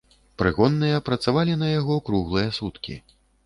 [0.41, 3.01] Прыгонныя працавалі на яго круглыя суткі.